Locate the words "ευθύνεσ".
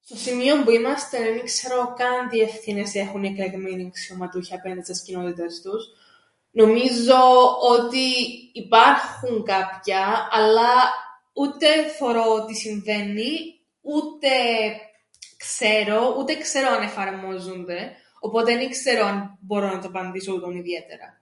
2.40-2.94